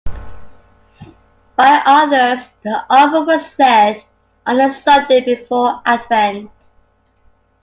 By 0.03 0.19
others 1.85 2.55
the 2.63 2.83
Office 2.89 3.27
was 3.27 3.51
said 3.51 4.03
on 4.47 4.57
the 4.57 4.71
Sunday 4.73 5.23
before 5.23 5.79
Advent. 5.85 6.49